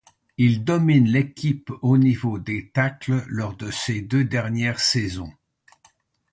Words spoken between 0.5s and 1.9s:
domine l'équipe